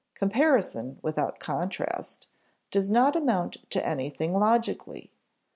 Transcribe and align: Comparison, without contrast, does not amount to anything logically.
Comparison, 0.15 0.97
without 1.03 1.39
contrast, 1.39 2.25
does 2.71 2.89
not 2.89 3.15
amount 3.15 3.57
to 3.69 3.85
anything 3.85 4.33
logically. 4.33 5.11